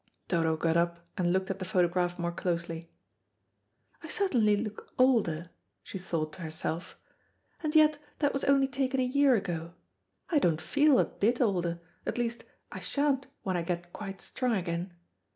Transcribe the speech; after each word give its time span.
Dodo 0.27 0.57
got 0.57 0.77
up 0.77 1.05
and 1.15 1.31
looked 1.31 1.51
at 1.51 1.59
the 1.59 1.63
photograph 1.63 2.17
more 2.17 2.31
closely. 2.31 2.89
"I 4.01 4.07
certainly 4.07 4.57
look 4.57 4.91
older," 4.97 5.51
she 5.83 5.99
thought 5.99 6.33
to 6.33 6.41
herself, 6.41 6.99
"and 7.61 7.75
yet 7.75 7.99
that 8.17 8.33
was 8.33 8.43
only 8.45 8.67
taken 8.67 8.99
a 8.99 9.03
year 9.03 9.35
ago. 9.35 9.75
I 10.29 10.39
don't 10.39 10.59
feel 10.59 10.97
a 10.97 11.05
bit 11.05 11.39
older, 11.39 11.81
at 12.03 12.17
least 12.17 12.45
I 12.71 12.79
sha'n't 12.79 13.27
when 13.43 13.55
I 13.55 13.61
get 13.61 13.93
quite 13.93 14.21
strong 14.21 14.55
again. 14.55 14.91